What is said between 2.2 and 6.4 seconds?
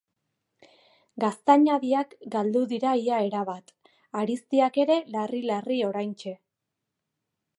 galdu dira ia erabat; hariztiak ere larri-larri oraintxe.